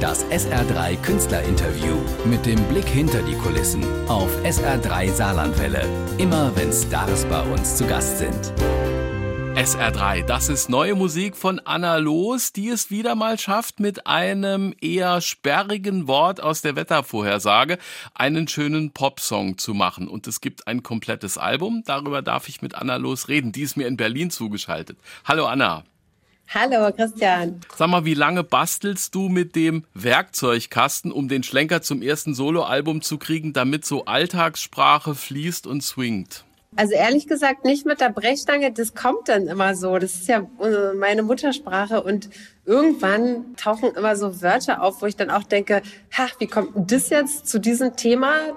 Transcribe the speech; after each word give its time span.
Das 0.00 0.24
SR3 0.26 0.96
Künstlerinterview 1.02 1.96
mit 2.24 2.46
dem 2.46 2.62
Blick 2.68 2.86
hinter 2.86 3.20
die 3.20 3.34
Kulissen 3.34 3.82
auf 4.06 4.30
SR3 4.44 5.10
Saarlandwelle. 5.10 5.84
Immer 6.18 6.54
wenn 6.54 6.72
Stars 6.72 7.24
bei 7.24 7.42
uns 7.42 7.76
zu 7.76 7.84
Gast 7.84 8.18
sind. 8.18 8.52
SR3, 9.56 10.24
das 10.24 10.50
ist 10.50 10.68
neue 10.68 10.94
Musik 10.94 11.36
von 11.36 11.60
Anna 11.64 11.96
Loos, 11.96 12.52
die 12.52 12.68
es 12.68 12.92
wieder 12.92 13.16
mal 13.16 13.40
schafft, 13.40 13.80
mit 13.80 14.06
einem 14.06 14.72
eher 14.80 15.20
sperrigen 15.20 16.06
Wort 16.06 16.40
aus 16.40 16.62
der 16.62 16.76
Wettervorhersage 16.76 17.78
einen 18.14 18.46
schönen 18.46 18.92
Popsong 18.92 19.58
zu 19.58 19.74
machen. 19.74 20.06
Und 20.06 20.28
es 20.28 20.40
gibt 20.40 20.68
ein 20.68 20.84
komplettes 20.84 21.38
Album, 21.38 21.82
darüber 21.84 22.22
darf 22.22 22.48
ich 22.48 22.62
mit 22.62 22.76
Anna 22.76 22.94
Loos 22.98 23.26
reden. 23.26 23.50
Die 23.50 23.62
ist 23.62 23.76
mir 23.76 23.88
in 23.88 23.96
Berlin 23.96 24.30
zugeschaltet. 24.30 24.96
Hallo 25.24 25.46
Anna. 25.46 25.82
Hallo 26.50 26.90
Christian. 26.96 27.60
Sag 27.76 27.90
mal, 27.90 28.06
wie 28.06 28.14
lange 28.14 28.42
bastelst 28.42 29.14
du 29.14 29.28
mit 29.28 29.54
dem 29.54 29.84
Werkzeugkasten, 29.92 31.12
um 31.12 31.28
den 31.28 31.42
Schlenker 31.42 31.82
zum 31.82 32.00
ersten 32.00 32.32
Soloalbum 32.32 33.02
zu 33.02 33.18
kriegen, 33.18 33.52
damit 33.52 33.84
so 33.84 34.06
Alltagssprache 34.06 35.14
fließt 35.14 35.66
und 35.66 35.82
swingt? 35.82 36.44
Also 36.74 36.94
ehrlich 36.94 37.26
gesagt 37.26 37.66
nicht 37.66 37.84
mit 37.84 38.00
der 38.00 38.08
Brechstange, 38.08 38.72
das 38.72 38.94
kommt 38.94 39.28
dann 39.28 39.46
immer 39.46 39.74
so. 39.74 39.98
Das 39.98 40.14
ist 40.14 40.26
ja 40.26 40.46
meine 40.96 41.22
Muttersprache 41.22 42.02
und 42.02 42.30
irgendwann 42.64 43.54
tauchen 43.56 43.94
immer 43.94 44.16
so 44.16 44.40
Wörter 44.40 44.82
auf, 44.82 45.02
wo 45.02 45.06
ich 45.06 45.16
dann 45.16 45.30
auch 45.30 45.42
denke, 45.42 45.82
ha, 46.16 46.28
wie 46.38 46.46
kommt 46.46 46.90
das 46.90 47.10
jetzt 47.10 47.46
zu 47.46 47.58
diesem 47.60 47.94
Thema 47.96 48.56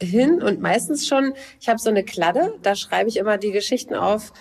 hin? 0.00 0.42
Und 0.42 0.60
meistens 0.60 1.06
schon, 1.06 1.34
ich 1.60 1.68
habe 1.68 1.78
so 1.78 1.90
eine 1.90 2.02
Kladde, 2.02 2.54
da 2.62 2.74
schreibe 2.74 3.08
ich 3.08 3.16
immer 3.16 3.38
die 3.38 3.52
Geschichten 3.52 3.94
auf, 3.94 4.32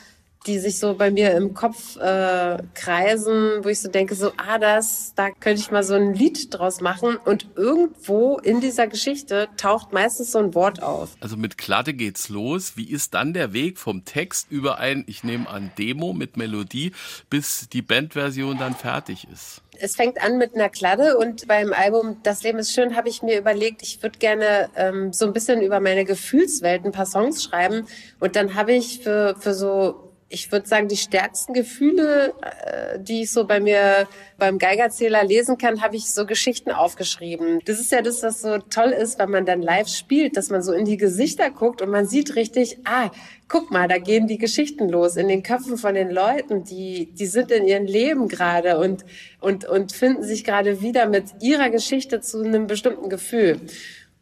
die 0.48 0.58
sich 0.58 0.80
so 0.80 0.96
bei 0.96 1.12
mir 1.12 1.32
im 1.32 1.54
Kopf 1.54 1.98
äh, 1.98 2.58
kreisen, 2.74 3.64
wo 3.64 3.70
ich 3.70 3.80
so 3.80 3.90
denke, 3.90 4.16
so, 4.16 4.32
ah, 4.38 4.58
das, 4.58 5.14
da 5.16 5.30
könnte 5.30 5.62
ich 5.62 5.70
mal 5.70 5.84
so 5.84 5.94
ein 5.94 6.14
Lied 6.14 6.48
draus 6.52 6.82
machen. 6.82 7.18
Und 7.24 7.48
irgendwo 7.56 8.40
in 8.40 8.60
dieser 8.60 8.88
Geschichte 8.88 9.50
taucht 9.58 9.94
meistens 9.94 10.32
so 10.32 10.40
ein 10.40 10.56
Wort 10.56 10.82
auf. 10.82 11.16
Also 11.20 11.38
mit 11.38 11.58
Kladde 11.58 11.94
geht's 11.94 12.30
los. 12.30 12.74
Wie 12.76 12.90
ist 12.90 13.14
dann 13.14 13.34
der 13.34 13.54
Weg 13.54 13.78
vom 13.78 14.04
Text 14.04 14.48
über 14.50 14.80
ein, 14.80 15.04
ich 15.08 15.24
nehme 15.24 15.48
an, 15.48 15.72
Demo 15.78 16.14
mit 16.14 16.38
Melodie, 16.38 16.92
bis 17.30 17.70
die 17.70 17.82
Bandversion 17.82 18.58
dann 18.58 18.76
fertig 18.76 19.28
ist? 19.32 19.62
es 19.84 19.96
fängt 19.96 20.22
an 20.22 20.38
mit 20.38 20.54
einer 20.54 20.70
Kladde 20.70 21.18
und 21.18 21.48
beim 21.48 21.74
Album 21.74 22.18
Das 22.22 22.44
Leben 22.44 22.60
ist 22.60 22.72
schön 22.72 22.96
habe 22.96 23.10
ich 23.10 23.24
mir 23.24 23.40
überlegt, 23.40 23.82
ich 23.82 24.04
würde 24.04 24.20
gerne 24.20 24.70
ähm, 24.76 25.12
so 25.12 25.26
ein 25.26 25.34
bisschen 25.34 25.62
über 25.62 25.80
meine 25.80 26.06
Gefühlswelt 26.06 26.86
ein 26.86 26.92
paar 26.92 27.08
Songs 27.08 27.44
schreiben 27.44 27.88
und 28.20 28.36
dann 28.36 28.54
habe 28.54 28.74
ich 28.74 29.00
für, 29.00 29.36
für 29.40 29.56
so 29.56 30.11
ich 30.32 30.52
würde 30.52 30.68
sagen, 30.68 30.88
die 30.88 30.98
stärksten 30.98 31.54
Gefühle, 31.54 32.34
äh, 32.42 33.00
die 33.00 33.24
ich 33.24 33.32
so 33.32 33.46
bei 33.46 33.60
mir 33.60 34.08
beim 34.38 34.58
Geigerzähler 34.58 35.24
lesen 35.24 35.58
kann, 35.58 35.82
habe 35.82 35.98
ich 35.98 36.12
so 36.12 36.26
Geschichten 36.26 36.72
aufgeschrieben. 36.72 37.60
Das 37.66 37.80
ist 37.80 37.92
ja 37.92 38.02
das, 38.02 38.24
was 38.24 38.42
so 38.42 38.58
toll 38.58 38.92
ist, 38.92 39.20
wenn 39.20 39.30
man 39.30 39.46
dann 39.46 39.62
live 39.62 39.90
spielt, 39.90 40.38
dass 40.38 40.50
man 40.50 40.62
so 40.62 40.72
in 40.72 40.86
die 40.86 40.98
Gesichter 40.98 41.52
guckt 41.52 41.82
und 41.82 41.90
man 41.90 42.08
sieht 42.08 42.36
richtig, 42.36 42.80
ah, 42.86 43.12
guck 43.50 43.72
mal, 43.72 43.90
da 43.90 43.98
gehen 43.98 44.28
die 44.28 44.38
Geschichten 44.38 44.88
los 44.88 45.18
in 45.18 45.28
den 45.28 45.44
Köpfen 45.44 45.78
von 45.78 45.94
den 45.94 46.10
Leuten, 46.10 46.64
die, 46.64 47.12
die 47.14 47.26
sind 47.26 47.52
in 47.52 47.68
ihrem 47.68 47.86
Leben 47.86 48.30
gerade 48.30 48.78
und, 48.80 49.04
und, 49.42 49.66
und 49.66 49.92
finden 49.92 50.24
sich 50.24 50.46
gerade 50.46 50.82
wieder 50.82 51.08
mit 51.08 51.26
ihrer 51.42 51.70
Geschichte 51.70 52.22
zu 52.22 52.42
einem 52.42 52.68
bestimmten 52.68 53.10
Gefühl. 53.10 53.60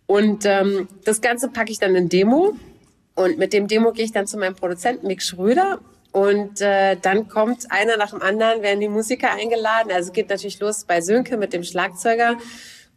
Und 0.08 0.44
ähm, 0.46 0.88
das 1.06 1.22
Ganze 1.22 1.50
packe 1.50 1.72
ich 1.72 1.78
dann 1.78 1.96
in 1.96 2.10
Demo. 2.10 2.56
Und 3.14 3.38
mit 3.38 3.54
dem 3.54 3.68
Demo 3.68 3.92
gehe 3.92 4.06
ich 4.06 4.12
dann 4.12 4.26
zu 4.26 4.38
meinem 4.38 4.56
Produzenten 4.56 5.06
Mick 5.06 5.22
Schröder 5.22 5.80
und 6.12 6.60
äh, 6.62 6.98
dann 7.00 7.28
kommt 7.28 7.72
einer 7.72 7.98
nach 7.98 8.10
dem 8.12 8.22
anderen, 8.22 8.62
werden 8.62 8.80
die 8.80 8.90
Musiker 8.90 9.32
eingeladen. 9.32 9.92
Also 9.92 10.12
geht 10.12 10.30
natürlich 10.30 10.60
los 10.60 10.86
bei 10.86 11.02
Sönke 11.02 11.38
mit 11.38 11.54
dem 11.54 11.64
Schlagzeuger. 11.64 12.38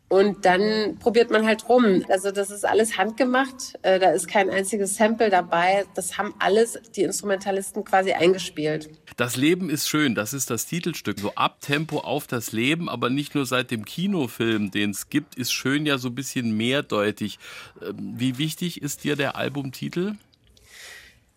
Und 0.08 0.44
dann 0.44 0.98
probiert 0.98 1.30
man 1.30 1.46
halt 1.46 1.70
rum. 1.70 2.04
Also 2.10 2.32
das 2.32 2.50
ist 2.50 2.66
alles 2.66 2.98
handgemacht. 2.98 3.78
Äh, 3.80 3.98
da 3.98 4.10
ist 4.10 4.28
kein 4.28 4.50
einziges 4.50 4.96
Sample 4.96 5.30
dabei. 5.30 5.86
Das 5.94 6.18
haben 6.18 6.34
alles 6.38 6.78
die 6.94 7.02
Instrumentalisten 7.02 7.82
quasi 7.82 8.12
eingespielt. 8.12 8.90
Das 9.16 9.36
Leben 9.36 9.70
ist 9.70 9.88
schön, 9.88 10.14
das 10.14 10.34
ist 10.34 10.50
das 10.50 10.66
Titelstück. 10.66 11.18
So 11.18 11.34
Abtempo 11.34 12.00
auf 12.00 12.26
das 12.26 12.52
Leben, 12.52 12.90
aber 12.90 13.08
nicht 13.08 13.34
nur 13.34 13.46
seit 13.46 13.70
dem 13.70 13.86
Kinofilm, 13.86 14.70
den 14.70 14.90
es 14.90 15.08
gibt, 15.08 15.34
ist 15.36 15.52
schön 15.52 15.86
ja 15.86 15.96
so 15.96 16.08
ein 16.08 16.14
bisschen 16.14 16.54
mehrdeutig. 16.58 17.38
Ähm, 17.80 18.12
wie 18.18 18.36
wichtig 18.36 18.82
ist 18.82 19.04
dir 19.04 19.16
der 19.16 19.36
Albumtitel? 19.36 20.16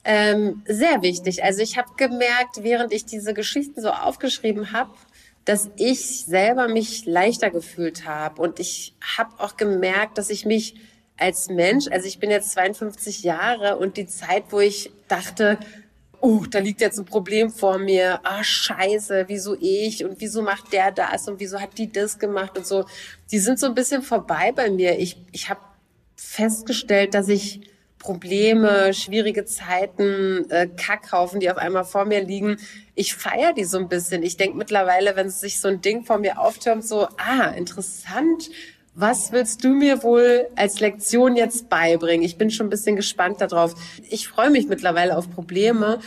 Ähm, 0.07 0.61
sehr 0.67 1.01
wichtig. 1.01 1.43
Also 1.43 1.61
ich 1.61 1.77
habe 1.77 1.89
gemerkt, 1.97 2.61
während 2.61 2.93
ich 2.93 3.05
diese 3.05 3.33
Geschichten 3.33 3.81
so 3.81 3.89
aufgeschrieben 3.89 4.71
habe, 4.71 4.91
dass 5.45 5.69
ich 5.77 6.25
selber 6.25 6.67
mich 6.67 7.05
leichter 7.05 7.49
gefühlt 7.49 8.05
habe. 8.05 8.41
Und 8.41 8.59
ich 8.59 8.95
habe 9.17 9.31
auch 9.39 9.57
gemerkt, 9.57 10.19
dass 10.19 10.29
ich 10.29 10.45
mich 10.45 10.75
als 11.17 11.49
Mensch, 11.49 11.87
also 11.89 12.07
ich 12.07 12.19
bin 12.19 12.29
jetzt 12.29 12.51
52 12.51 13.23
Jahre 13.23 13.77
und 13.77 13.97
die 13.97 14.05
Zeit, 14.05 14.45
wo 14.49 14.59
ich 14.59 14.91
dachte, 15.07 15.57
oh, 16.21 16.43
da 16.49 16.59
liegt 16.59 16.81
jetzt 16.81 16.99
ein 16.99 17.05
Problem 17.05 17.49
vor 17.49 17.77
mir, 17.77 18.19
ah, 18.23 18.43
scheiße, 18.43 19.25
wieso 19.27 19.55
ich 19.59 20.03
und 20.03 20.19
wieso 20.19 20.41
macht 20.41 20.71
der 20.73 20.91
das 20.91 21.27
und 21.27 21.39
wieso 21.39 21.59
hat 21.59 21.77
die 21.77 21.91
das 21.91 22.19
gemacht 22.19 22.57
und 22.57 22.65
so, 22.65 22.85
die 23.31 23.39
sind 23.39 23.59
so 23.59 23.67
ein 23.67 23.75
bisschen 23.75 24.01
vorbei 24.01 24.51
bei 24.55 24.69
mir. 24.69 24.99
Ich, 24.99 25.17
ich 25.31 25.49
habe 25.49 25.61
festgestellt, 26.15 27.13
dass 27.13 27.27
ich 27.27 27.61
Probleme, 28.05 28.93
schwierige 28.93 29.45
Zeiten, 29.45 30.47
äh, 30.51 30.67
Kackhaufen, 30.67 31.39
die 31.39 31.49
auf 31.49 31.57
einmal 31.57 31.85
vor 31.85 32.05
mir 32.05 32.23
liegen. 32.23 32.57
Ich 32.93 33.15
feiere 33.15 33.51
die 33.53 33.63
so 33.63 33.79
ein 33.79 33.89
bisschen. 33.89 34.21
Ich 34.21 34.37
denke 34.37 34.55
mittlerweile, 34.55 35.15
wenn 35.15 35.31
sich 35.31 35.59
so 35.59 35.69
ein 35.69 35.81
Ding 35.81 36.03
vor 36.03 36.19
mir 36.19 36.39
auftürmt, 36.39 36.85
so, 36.85 37.07
ah, 37.17 37.47
interessant. 37.57 38.51
Was 38.93 39.31
willst 39.31 39.63
du 39.63 39.69
mir 39.69 40.03
wohl 40.03 40.47
als 40.55 40.79
Lektion 40.81 41.35
jetzt 41.35 41.67
beibringen? 41.67 42.23
Ich 42.23 42.37
bin 42.37 42.51
schon 42.51 42.67
ein 42.67 42.69
bisschen 42.69 42.95
gespannt 42.95 43.41
darauf. 43.41 43.73
Ich 44.07 44.27
freue 44.27 44.51
mich 44.51 44.67
mittlerweile 44.67 45.17
auf 45.17 45.31
Probleme 45.31 45.99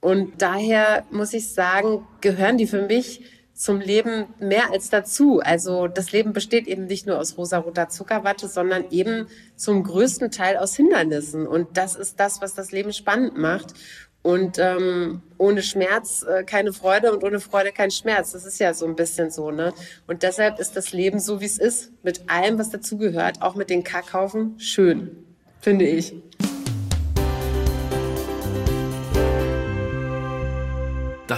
und 0.00 0.42
daher 0.42 1.04
muss 1.10 1.32
ich 1.32 1.48
sagen, 1.48 2.06
gehören 2.20 2.58
die 2.58 2.66
für 2.66 2.82
mich 2.82 3.22
zum 3.58 3.80
Leben 3.80 4.26
mehr 4.38 4.70
als 4.72 4.88
dazu. 4.88 5.40
Also 5.40 5.88
das 5.88 6.12
Leben 6.12 6.32
besteht 6.32 6.68
eben 6.68 6.86
nicht 6.86 7.06
nur 7.08 7.18
aus 7.18 7.36
rosaroter 7.36 7.88
Zuckerwatte, 7.88 8.46
sondern 8.46 8.84
eben 8.90 9.26
zum 9.56 9.82
größten 9.82 10.30
Teil 10.30 10.56
aus 10.56 10.76
Hindernissen. 10.76 11.44
Und 11.44 11.76
das 11.76 11.96
ist 11.96 12.20
das, 12.20 12.40
was 12.40 12.54
das 12.54 12.70
Leben 12.70 12.92
spannend 12.92 13.36
macht. 13.36 13.74
Und 14.22 14.58
ähm, 14.58 15.22
ohne 15.38 15.62
Schmerz 15.62 16.22
äh, 16.22 16.44
keine 16.44 16.72
Freude 16.72 17.12
und 17.12 17.24
ohne 17.24 17.40
Freude 17.40 17.72
kein 17.72 17.90
Schmerz. 17.90 18.30
Das 18.30 18.44
ist 18.44 18.60
ja 18.60 18.74
so 18.74 18.86
ein 18.86 18.94
bisschen 18.94 19.30
so, 19.32 19.50
ne? 19.50 19.72
Und 20.06 20.22
deshalb 20.22 20.60
ist 20.60 20.76
das 20.76 20.92
Leben 20.92 21.18
so, 21.18 21.40
wie 21.40 21.46
es 21.46 21.58
ist, 21.58 21.90
mit 22.04 22.30
allem, 22.30 22.58
was 22.58 22.70
dazugehört, 22.70 23.42
auch 23.42 23.56
mit 23.56 23.70
den 23.70 23.82
Kackhaufen, 23.82 24.58
schön, 24.58 25.24
finde 25.60 25.86
ich. 25.86 26.14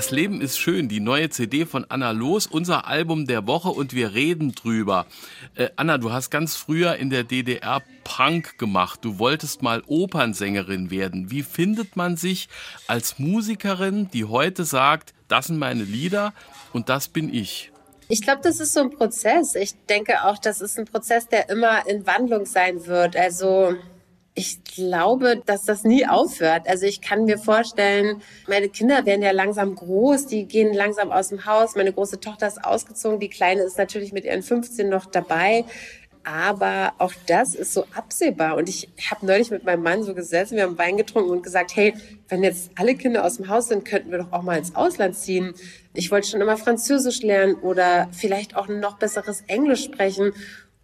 Das 0.01 0.11
Leben 0.11 0.41
ist 0.41 0.59
schön, 0.59 0.89
die 0.89 0.99
neue 0.99 1.29
CD 1.29 1.67
von 1.67 1.85
Anna 1.91 2.13
Los, 2.13 2.47
unser 2.47 2.87
Album 2.87 3.27
der 3.27 3.47
Woche 3.47 3.69
und 3.69 3.93
wir 3.93 4.15
reden 4.15 4.53
drüber. 4.53 5.05
Äh, 5.57 5.69
Anna, 5.77 5.99
du 5.99 6.11
hast 6.11 6.31
ganz 6.31 6.57
früher 6.57 6.97
in 6.97 7.11
der 7.11 7.23
DDR 7.23 7.83
Punk 8.03 8.57
gemacht. 8.57 9.01
Du 9.03 9.19
wolltest 9.19 9.61
mal 9.61 9.83
Opernsängerin 9.87 10.91
werden. 10.91 11.31
Wie 11.31 11.43
findet 11.43 11.97
man 11.97 12.17
sich 12.17 12.49
als 12.87 13.19
Musikerin, 13.19 14.09
die 14.11 14.25
heute 14.25 14.65
sagt, 14.65 15.13
das 15.29 15.49
sind 15.49 15.59
meine 15.59 15.83
Lieder 15.83 16.33
und 16.73 16.89
das 16.89 17.09
bin 17.09 17.31
ich? 17.31 17.71
Ich 18.09 18.23
glaube, 18.23 18.41
das 18.43 18.59
ist 18.59 18.73
so 18.73 18.81
ein 18.81 18.89
Prozess. 18.89 19.55
Ich 19.55 19.75
denke 19.91 20.25
auch, 20.25 20.39
das 20.39 20.63
ist 20.63 20.79
ein 20.79 20.87
Prozess, 20.87 21.29
der 21.29 21.51
immer 21.51 21.87
in 21.87 22.07
Wandlung 22.07 22.47
sein 22.47 22.87
wird. 22.87 23.17
Also 23.17 23.77
ich 24.35 24.63
glaube, 24.65 25.43
dass 25.45 25.65
das 25.65 25.85
nie 25.85 26.07
aufhört. 26.07 26.69
Also 26.69 26.87
ich 26.87 27.01
kann 27.01 27.25
mir 27.25 27.39
vorstellen, 27.39 28.23
meine 28.49 28.69
Kinder 28.69 29.05
werden 29.05 29.23
ja 29.23 29.33
langsam 29.33 29.75
groß, 29.75 30.27
die 30.27 30.47
gehen 30.47 30.73
langsam 30.73 31.11
aus 31.11 31.29
dem 31.29 31.47
Haus. 31.47 31.75
Meine 31.75 31.93
große 31.93 32.21
Tochter 32.21 32.47
ist 32.47 32.65
ausgezogen, 32.65 33.19
die 33.19 33.29
Kleine 33.29 33.63
ist 33.63 33.77
natürlich 33.77 34.13
mit 34.13 34.25
ihren 34.25 34.43
15 34.43 34.89
noch 34.89 35.07
dabei. 35.07 35.65
Aber 36.23 36.93
auch 36.99 37.13
das 37.27 37.55
ist 37.55 37.73
so 37.73 37.87
absehbar. 37.95 38.57
Und 38.57 38.69
ich 38.69 38.89
habe 39.11 39.27
neulich 39.27 39.51
mit 39.51 39.65
meinem 39.65 39.83
Mann 39.83 40.03
so 40.05 40.15
gesessen, 40.15 40.57
wir 40.57 40.65
haben 40.65 40.79
Wein 40.79 40.97
getrunken 40.97 41.31
und 41.31 41.43
gesagt, 41.43 41.75
hey, 41.75 41.95
wenn 42.29 42.43
jetzt 42.43 42.71
alle 42.77 42.95
Kinder 42.95 43.25
aus 43.25 43.39
dem 43.39 43.49
Haus 43.49 43.69
sind, 43.69 43.85
könnten 43.85 44.11
wir 44.11 44.19
doch 44.19 44.33
auch 44.33 44.43
mal 44.43 44.59
ins 44.59 44.77
Ausland 44.77 45.17
ziehen. 45.17 45.55
Ich 45.95 46.11
wollte 46.11 46.29
schon 46.29 46.41
immer 46.41 46.59
Französisch 46.59 47.23
lernen 47.23 47.55
oder 47.57 48.09
vielleicht 48.13 48.55
auch 48.55 48.69
ein 48.69 48.81
noch 48.81 48.99
besseres 48.99 49.43
Englisch 49.47 49.85
sprechen. 49.85 50.33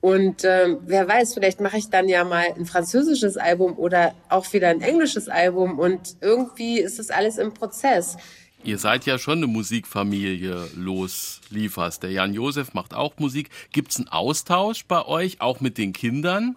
Und 0.01 0.45
ähm, 0.45 0.79
wer 0.83 1.09
weiß, 1.09 1.35
vielleicht 1.35 1.61
mache 1.61 1.79
ich 1.79 1.91
dann 1.91 2.09
ja 2.09 2.25
mal 2.25 2.47
ein 2.57 2.67
französisches 2.67 3.37
Album 3.37 3.79
oder 3.79 4.15
auch 4.29 4.53
wieder 4.53 4.69
ein 4.69 4.81
englisches 4.81 5.29
Album. 5.29 5.79
Und 5.79 6.17
irgendwie 6.21 6.79
ist 6.79 6.99
das 6.99 7.11
alles 7.11 7.39
im 7.39 7.55
Prozess. 7.55 8.17
Ihr 8.63 8.79
seid 8.79 9.07
ja 9.07 9.19
schon 9.19 9.39
eine 9.39 9.47
Musikfamilie 9.47 10.69
los, 10.75 11.41
Liefers. 11.51 12.01
Der 12.01 12.11
Jan 12.11 12.35
Josef 12.35 12.75
macht 12.75 12.95
auch 12.95 13.15
Musik. 13.19 13.51
Gibt 13.73 13.93
es 13.93 13.99
einen 13.99 14.09
Austausch 14.09 14.87
bei 14.87 15.05
euch, 15.07 15.41
auch 15.41 15.61
mit 15.61 15.79
den 15.79 15.93
Kindern? 15.93 16.57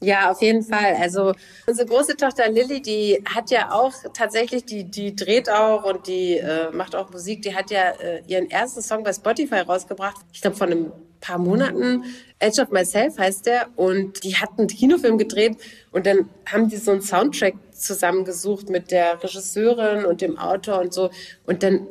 Ja, 0.00 0.30
auf 0.30 0.42
jeden 0.42 0.62
Fall. 0.62 0.96
Also 1.00 1.34
unsere 1.66 1.88
große 1.88 2.16
Tochter 2.16 2.48
Lilly, 2.48 2.80
die 2.80 3.22
hat 3.24 3.50
ja 3.50 3.72
auch 3.72 3.92
tatsächlich, 4.14 4.64
die, 4.64 4.84
die 4.84 5.16
dreht 5.16 5.50
auch 5.50 5.84
und 5.84 6.06
die 6.06 6.38
äh, 6.38 6.70
macht 6.70 6.94
auch 6.94 7.10
Musik. 7.10 7.42
Die 7.42 7.54
hat 7.54 7.70
ja 7.70 7.90
äh, 7.90 8.22
ihren 8.26 8.48
ersten 8.50 8.80
Song 8.80 9.02
bei 9.02 9.12
Spotify 9.12 9.60
rausgebracht. 9.60 10.16
Ich 10.32 10.40
glaube, 10.40 10.56
von 10.56 10.70
einem 10.70 10.92
paar 11.20 11.38
Monaten. 11.38 12.04
Edge 12.38 12.62
of 12.62 12.70
Myself 12.70 13.18
heißt 13.18 13.46
der. 13.46 13.68
Und 13.76 14.24
die 14.24 14.36
hat 14.36 14.50
einen 14.58 14.68
Kinofilm 14.68 15.18
gedreht 15.18 15.56
und 15.90 16.06
dann 16.06 16.28
haben 16.46 16.68
die 16.68 16.76
so 16.76 16.92
einen 16.92 17.02
Soundtrack 17.02 17.54
zusammengesucht 17.72 18.68
mit 18.68 18.90
der 18.90 19.22
Regisseurin 19.22 20.04
und 20.04 20.20
dem 20.20 20.38
Autor 20.38 20.80
und 20.80 20.92
so. 20.92 21.10
Und 21.46 21.62
dann 21.62 21.86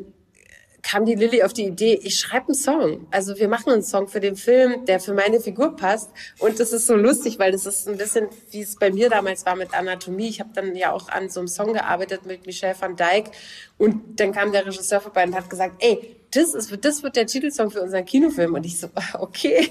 kam 0.87 1.05
die 1.05 1.15
Lilly 1.15 1.43
auf 1.43 1.51
die 1.51 1.65
Idee, 1.65 1.99
ich 2.01 2.17
schreibe 2.17 2.47
einen 2.47 2.55
Song. 2.55 3.07
Also 3.11 3.37
wir 3.37 3.49
machen 3.49 3.73
einen 3.73 3.83
Song 3.83 4.07
für 4.07 4.21
den 4.21 4.37
Film, 4.37 4.85
der 4.85 5.01
für 5.01 5.13
meine 5.13 5.41
Figur 5.41 5.75
passt. 5.75 6.11
Und 6.39 6.61
das 6.61 6.71
ist 6.71 6.87
so 6.87 6.95
lustig, 6.95 7.39
weil 7.39 7.51
das 7.51 7.65
ist 7.65 7.89
ein 7.89 7.97
bisschen, 7.97 8.27
wie 8.51 8.61
es 8.61 8.77
bei 8.77 8.89
mir 8.89 9.09
damals 9.09 9.45
war 9.45 9.57
mit 9.57 9.73
Anatomie. 9.73 10.29
Ich 10.29 10.39
habe 10.39 10.51
dann 10.53 10.75
ja 10.75 10.93
auch 10.93 11.09
an 11.09 11.29
so 11.29 11.41
einem 11.41 11.49
Song 11.49 11.73
gearbeitet 11.73 12.25
mit 12.25 12.45
Michel 12.45 12.73
van 12.79 12.95
Dijk. 12.95 13.31
Und 13.77 14.19
dann 14.19 14.31
kam 14.31 14.53
der 14.53 14.65
Regisseur 14.65 15.01
vorbei 15.01 15.25
und 15.25 15.35
hat 15.35 15.49
gesagt, 15.49 15.75
ey, 15.79 16.15
das, 16.37 16.53
ist, 16.53 16.85
das 16.85 17.03
wird 17.03 17.15
der 17.15 17.25
Titelsong 17.25 17.71
für 17.71 17.81
unseren 17.81 18.05
Kinofilm. 18.05 18.53
Und 18.53 18.65
ich 18.65 18.79
so, 18.79 18.89
okay, 19.19 19.69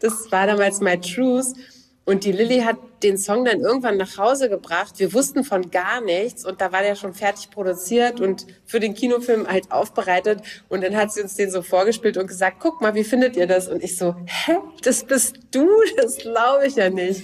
das 0.00 0.30
war 0.30 0.46
damals 0.46 0.80
My 0.80 1.00
Truth. 1.00 1.54
Und 2.04 2.24
die 2.24 2.32
Lilly 2.32 2.60
hat 2.60 2.78
den 3.02 3.18
Song 3.18 3.44
dann 3.44 3.60
irgendwann 3.60 3.98
nach 3.98 4.16
Hause 4.16 4.48
gebracht. 4.48 4.94
Wir 4.98 5.12
wussten 5.12 5.44
von 5.44 5.70
gar 5.70 6.00
nichts 6.00 6.46
und 6.46 6.62
da 6.62 6.72
war 6.72 6.80
der 6.80 6.94
schon 6.94 7.12
fertig 7.12 7.50
produziert 7.50 8.18
und 8.18 8.46
für 8.64 8.80
den 8.80 8.94
Kinofilm 8.94 9.46
halt 9.46 9.70
aufbereitet. 9.70 10.40
Und 10.70 10.82
dann 10.82 10.96
hat 10.96 11.12
sie 11.12 11.20
uns 11.20 11.34
den 11.34 11.50
so 11.50 11.60
vorgespielt 11.60 12.16
und 12.16 12.26
gesagt, 12.26 12.56
guck 12.60 12.80
mal, 12.80 12.94
wie 12.94 13.04
findet 13.04 13.36
ihr 13.36 13.46
das? 13.46 13.68
Und 13.68 13.82
ich 13.82 13.98
so, 13.98 14.16
hä, 14.24 14.56
das 14.82 15.04
bist 15.04 15.36
du? 15.50 15.68
Das 15.98 16.16
glaube 16.16 16.66
ich 16.66 16.76
ja 16.76 16.88
nicht. 16.88 17.22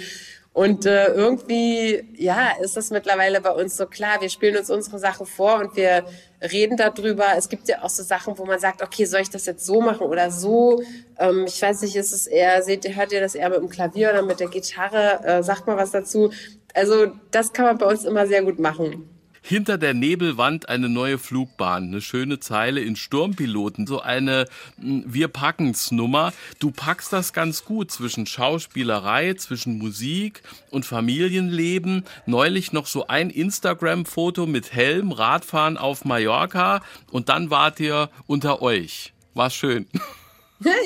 Und 0.55 0.87
äh, 0.87 1.09
irgendwie, 1.09 2.05
ja, 2.17 2.53
ist 2.63 2.77
das 2.77 2.91
mittlerweile 2.91 3.41
bei 3.41 3.51
uns 3.51 3.77
so 3.77 3.87
klar. 3.87 4.21
Wir 4.21 4.29
spielen 4.29 4.57
uns 4.57 4.71
unsere 4.71 5.01
Sache 5.01 5.27
vor 5.27 5.59
und 5.59 5.75
wir 5.75 6.05
reden 6.41 6.77
darüber. 6.77 7.25
Es 7.37 7.49
gibt 7.49 7.69
ja 7.69 7.83
auch 7.83 7.89
so 7.89 8.05
Sachen, 8.05 8.39
wo 8.39 8.45
man 8.45 8.61
sagt, 8.61 8.81
okay, 8.81 9.05
soll 9.05 9.23
ich 9.23 9.31
das 9.31 9.47
jetzt 9.47 9.67
so 9.67 9.81
machen 9.81 10.07
oder 10.07 10.31
so? 10.31 10.81
Ähm, 11.19 11.47
ich 11.49 11.61
weiß 11.61 11.83
nicht, 11.83 11.97
ist 11.97 12.13
es 12.13 12.29
eher, 12.29 12.63
seht 12.63 12.85
ihr, 12.85 12.95
hört 12.95 13.11
ihr 13.11 13.21
das 13.21 13.35
eher 13.35 13.49
mit 13.51 13.59
dem 13.59 13.69
Klavier 13.69 14.11
oder 14.11 14.23
mit 14.23 14.39
der 14.39 14.47
Gitarre? 14.47 15.25
Äh, 15.25 15.43
sagt 15.43 15.67
mal 15.67 15.77
was 15.77 15.91
dazu. 15.91 16.31
Also 16.73 17.09
das 17.33 17.53
kann 17.53 17.65
man 17.65 17.79
bei 17.79 17.87
uns 17.87 18.05
immer 18.05 18.29
sehr 18.29 18.45
gut 18.45 18.61
machen. 18.61 19.14
Hinter 19.47 19.77
der 19.77 19.93
Nebelwand 19.93 20.71
eine 20.71 20.89
neue 20.89 21.19
Flugbahn, 21.19 21.89
eine 21.89 22.01
schöne 22.01 22.41
Zeile 22.41 22.81
in 22.81 22.97
Sturmpiloten, 22.97 23.87
so 23.87 24.01
eine 24.01 24.47
hm, 24.81 25.05
Wir 25.07 25.29
packen's 25.29 25.91
Nummer. 25.91 26.33
Du 26.61 26.71
packst 26.71 27.13
das 27.13 27.35
ganz 27.35 27.67
gut 27.67 27.91
zwischen 27.91 28.25
Schauspielerei, 28.25 29.35
zwischen 29.35 29.77
Musik 29.77 30.43
und 30.71 30.87
Familienleben. 30.87 32.05
Neulich 32.25 32.73
noch 32.73 32.87
so 32.87 33.07
ein 33.07 33.29
Instagram-Foto 33.29 34.47
mit 34.47 34.73
Helm, 34.73 35.13
Radfahren 35.13 35.77
auf 35.77 36.07
Mallorca 36.07 36.81
und 37.11 37.29
dann 37.29 37.51
wart 37.51 37.79
ihr 37.81 38.09
unter 38.27 38.63
euch. 38.63 39.13
War 39.35 39.51
schön. 39.51 39.87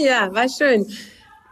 Ja, 0.00 0.34
war 0.34 0.48
schön. 0.48 0.84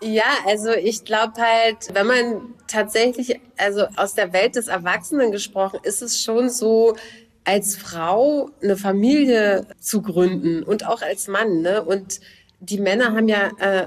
Ja, 0.02 0.24
also 0.46 0.70
ich 0.72 1.04
glaube 1.04 1.40
halt, 1.40 1.94
wenn 1.94 2.06
man 2.06 2.54
tatsächlich, 2.66 3.40
also 3.56 3.86
aus 3.96 4.14
der 4.14 4.32
Welt 4.32 4.56
des 4.56 4.68
Erwachsenen 4.68 5.32
gesprochen, 5.32 5.80
ist 5.82 6.02
es 6.02 6.22
schon 6.22 6.50
so, 6.50 6.96
als 7.44 7.76
Frau 7.76 8.50
eine 8.60 8.76
Familie 8.76 9.66
zu 9.78 10.02
gründen 10.02 10.64
und 10.64 10.86
auch 10.86 11.00
als 11.00 11.28
Mann. 11.28 11.62
Ne? 11.62 11.82
Und 11.82 12.20
die 12.60 12.78
Männer 12.78 13.14
haben 13.14 13.28
ja, 13.28 13.50
äh, 13.58 13.86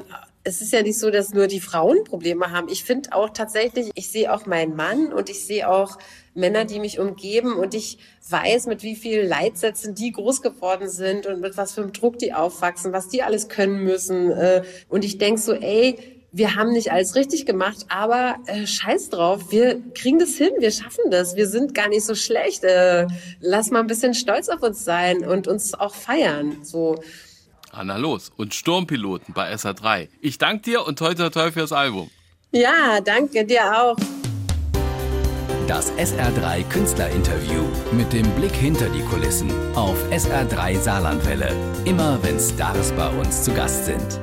es 0.49 0.61
ist 0.61 0.73
ja 0.73 0.81
nicht 0.81 0.97
so, 0.97 1.11
dass 1.11 1.31
nur 1.31 1.45
die 1.45 1.59
Frauen 1.59 2.03
Probleme 2.03 2.51
haben. 2.51 2.69
Ich 2.69 2.83
finde 2.83 3.13
auch 3.13 3.29
tatsächlich, 3.29 3.91
ich 3.93 4.09
sehe 4.09 4.33
auch 4.33 4.47
meinen 4.47 4.75
Mann 4.75 5.13
und 5.13 5.29
ich 5.29 5.45
sehe 5.45 5.69
auch 5.69 5.99
Männer, 6.33 6.65
die 6.65 6.79
mich 6.79 6.99
umgeben 6.99 7.53
und 7.53 7.75
ich 7.75 7.99
weiß, 8.27 8.65
mit 8.65 8.81
wie 8.81 8.95
vielen 8.95 9.27
Leitsätzen 9.27 9.93
die 9.93 10.11
groß 10.11 10.41
geworden 10.41 10.89
sind 10.89 11.27
und 11.27 11.39
mit 11.39 11.55
was 11.55 11.73
für 11.73 11.81
einem 11.81 11.93
Druck 11.93 12.17
die 12.17 12.33
aufwachsen, 12.33 12.93
was 12.93 13.09
die 13.09 13.21
alles 13.21 13.47
können 13.47 13.83
müssen. 13.83 14.31
Äh, 14.31 14.63
und 14.89 15.05
ich 15.05 15.19
denk 15.19 15.37
so, 15.37 15.53
ey, 15.53 15.97
wir 16.31 16.55
haben 16.55 16.71
nicht 16.71 16.91
alles 16.91 17.15
richtig 17.15 17.45
gemacht, 17.45 17.85
aber 17.89 18.37
äh, 18.47 18.65
scheiß 18.65 19.09
drauf, 19.09 19.51
wir 19.51 19.79
kriegen 19.93 20.17
das 20.17 20.35
hin, 20.35 20.51
wir 20.57 20.71
schaffen 20.71 21.11
das, 21.11 21.35
wir 21.35 21.47
sind 21.47 21.75
gar 21.75 21.89
nicht 21.89 22.05
so 22.05 22.15
schlecht. 22.15 22.63
Äh, 22.63 23.05
lass 23.39 23.69
mal 23.69 23.81
ein 23.81 23.87
bisschen 23.87 24.15
stolz 24.15 24.49
auf 24.49 24.63
uns 24.63 24.83
sein 24.83 25.25
und 25.25 25.47
uns 25.47 25.75
auch 25.75 25.93
feiern. 25.93 26.57
So. 26.63 26.99
Anna 27.71 27.97
los 27.97 28.31
und 28.37 28.53
Sturmpiloten 28.53 29.33
bei 29.33 29.53
SA3. 29.53 30.09
Ich 30.21 30.37
danke 30.37 30.63
dir 30.63 30.85
und 30.85 30.99
toi 30.99 31.13
toi 31.13 31.29
toi 31.29 31.51
fürs 31.51 31.71
Album. 31.71 32.09
Ja, 32.51 32.99
danke 33.01 33.45
dir 33.45 33.61
auch. 33.79 33.95
Das 35.67 35.91
SR3 35.97 36.63
Künstlerinterview 36.69 37.63
mit 37.91 38.11
dem 38.11 38.27
Blick 38.31 38.55
hinter 38.55 38.89
die 38.89 39.03
Kulissen 39.03 39.51
auf 39.75 39.95
SR3 40.09 40.79
Saarlandwelle. 40.79 41.51
Immer 41.85 42.17
wenn 42.23 42.39
Stars 42.39 42.91
bei 42.93 43.07
uns 43.09 43.43
zu 43.43 43.53
Gast 43.53 43.85
sind. 43.85 44.19